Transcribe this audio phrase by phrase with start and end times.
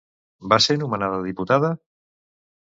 [0.53, 1.73] Va ser nomenada diputada?